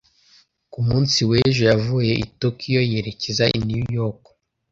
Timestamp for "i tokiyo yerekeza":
2.23-3.43